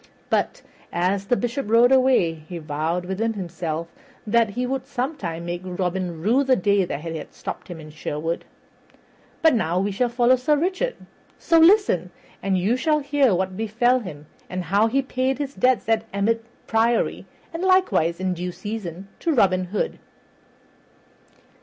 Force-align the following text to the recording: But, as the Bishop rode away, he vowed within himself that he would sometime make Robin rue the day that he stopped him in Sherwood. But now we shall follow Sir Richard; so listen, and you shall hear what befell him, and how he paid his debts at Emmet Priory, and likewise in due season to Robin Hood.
But, 0.31 0.63
as 0.91 1.25
the 1.25 1.35
Bishop 1.37 1.69
rode 1.69 1.91
away, 1.91 2.33
he 2.33 2.57
vowed 2.57 3.05
within 3.05 3.33
himself 3.33 3.93
that 4.25 4.49
he 4.49 4.65
would 4.65 4.87
sometime 4.87 5.45
make 5.45 5.61
Robin 5.63 6.23
rue 6.23 6.43
the 6.43 6.55
day 6.55 6.85
that 6.85 7.01
he 7.01 7.23
stopped 7.29 7.67
him 7.67 7.79
in 7.79 7.91
Sherwood. 7.91 8.43
But 9.43 9.53
now 9.53 9.79
we 9.79 9.91
shall 9.91 10.09
follow 10.09 10.37
Sir 10.37 10.55
Richard; 10.55 10.95
so 11.37 11.59
listen, 11.59 12.09
and 12.41 12.57
you 12.57 12.75
shall 12.77 12.97
hear 13.01 13.35
what 13.35 13.55
befell 13.55 13.99
him, 13.99 14.25
and 14.49 14.63
how 14.63 14.87
he 14.87 15.03
paid 15.03 15.37
his 15.37 15.53
debts 15.53 15.87
at 15.87 16.05
Emmet 16.11 16.43
Priory, 16.65 17.27
and 17.53 17.61
likewise 17.61 18.19
in 18.19 18.33
due 18.33 18.51
season 18.51 19.07
to 19.19 19.31
Robin 19.31 19.65
Hood. 19.65 19.99